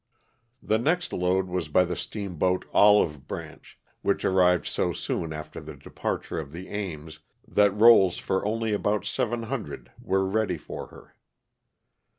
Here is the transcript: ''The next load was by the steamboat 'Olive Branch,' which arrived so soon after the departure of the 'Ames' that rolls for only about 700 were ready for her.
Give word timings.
''The 0.65 0.81
next 0.81 1.13
load 1.13 1.45
was 1.45 1.69
by 1.69 1.85
the 1.85 1.95
steamboat 1.95 2.65
'Olive 2.73 3.27
Branch,' 3.27 3.77
which 4.01 4.25
arrived 4.25 4.65
so 4.65 4.93
soon 4.93 5.31
after 5.31 5.61
the 5.61 5.75
departure 5.75 6.39
of 6.39 6.51
the 6.51 6.69
'Ames' 6.69 7.19
that 7.47 7.69
rolls 7.77 8.17
for 8.17 8.43
only 8.43 8.73
about 8.73 9.05
700 9.05 9.91
were 10.01 10.25
ready 10.25 10.57
for 10.57 10.87
her. 10.87 11.15